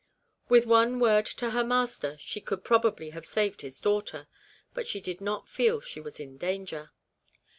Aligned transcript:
With 0.49 0.65
one 0.65 0.99
word 0.99 1.27
to 1.27 1.51
her 1.51 1.63
master 1.63 2.17
she 2.17 2.41
could 2.41 2.63
pro 2.63 2.79
bably 2.79 3.11
have 3.11 3.23
saved 3.23 3.61
his 3.61 3.79
daughter, 3.79 4.27
but 4.73 4.87
she 4.87 4.99
did 4.99 5.21
not 5.21 5.47
feel 5.47 5.79
she 5.79 6.01
was 6.01 6.19
in 6.19 6.37
danger. 6.37 6.89